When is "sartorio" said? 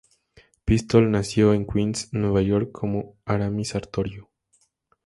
3.69-4.31